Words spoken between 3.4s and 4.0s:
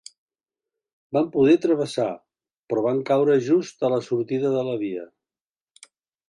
just a